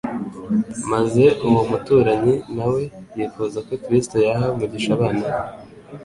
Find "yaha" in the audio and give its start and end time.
4.25-4.45